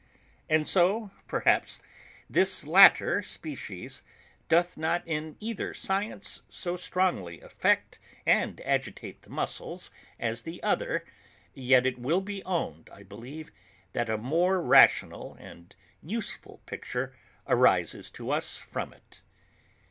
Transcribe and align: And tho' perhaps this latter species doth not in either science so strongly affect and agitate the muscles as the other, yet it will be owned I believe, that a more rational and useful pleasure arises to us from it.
And 0.49 0.65
tho' 0.65 1.11
perhaps 1.27 1.79
this 2.27 2.65
latter 2.65 3.21
species 3.21 4.01
doth 4.49 4.75
not 4.75 5.07
in 5.07 5.37
either 5.39 5.75
science 5.75 6.41
so 6.49 6.75
strongly 6.75 7.39
affect 7.41 7.99
and 8.25 8.59
agitate 8.61 9.21
the 9.21 9.29
muscles 9.29 9.91
as 10.19 10.41
the 10.41 10.57
other, 10.63 11.05
yet 11.53 11.85
it 11.85 11.99
will 11.99 12.21
be 12.21 12.43
owned 12.45 12.89
I 12.91 13.03
believe, 13.03 13.51
that 13.93 14.09
a 14.09 14.17
more 14.17 14.59
rational 14.59 15.35
and 15.35 15.75
useful 16.01 16.61
pleasure 16.65 17.13
arises 17.47 18.09
to 18.09 18.31
us 18.31 18.57
from 18.57 18.93
it. 18.93 19.21